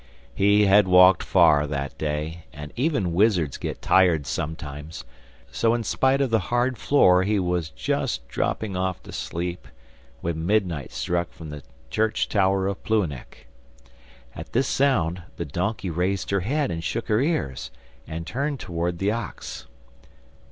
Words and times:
He 0.33 0.65
had 0.65 0.87
walked 0.87 1.21
far 1.21 1.67
that 1.67 1.95
day, 1.95 2.45
and 2.51 2.73
even 2.75 3.13
wizards 3.13 3.57
get 3.57 3.83
tired 3.83 4.25
sometimes, 4.25 5.05
so 5.51 5.75
in 5.75 5.83
spite 5.83 6.21
of 6.21 6.31
the 6.31 6.39
hard 6.49 6.75
floor 6.79 7.21
he 7.21 7.37
was 7.37 7.69
just 7.69 8.27
dropping 8.27 8.75
off 8.75 9.03
to 9.03 9.11
sleep, 9.11 9.67
when 10.21 10.43
midnight 10.43 10.91
struck 10.91 11.31
from 11.31 11.51
the 11.51 11.61
church 11.91 12.27
tower 12.27 12.65
of 12.65 12.83
Plouhinec. 12.83 13.45
At 14.35 14.53
this 14.53 14.67
sound 14.67 15.21
the 15.37 15.45
donkey 15.45 15.91
raised 15.91 16.31
her 16.31 16.39
head 16.39 16.71
and 16.71 16.83
shook 16.83 17.07
her 17.07 17.21
ears, 17.21 17.69
and 18.07 18.25
turned 18.25 18.59
towards 18.59 18.97
the 18.97 19.11
ox. 19.11 19.67